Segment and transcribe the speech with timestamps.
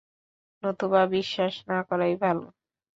[0.63, 2.37] নতুবা বিশ্বাস না করাই ভাল।